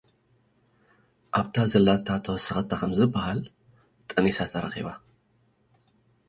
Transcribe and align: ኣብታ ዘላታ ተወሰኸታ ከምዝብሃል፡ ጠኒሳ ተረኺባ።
ኣብታ 1.39 1.55
ዘላታ 1.71 2.07
ተወሰኸታ 2.23 2.71
ከምዝብሃል፡ 2.79 3.39
ጠኒሳ 4.09 4.37
ተረኺባ። 4.51 4.87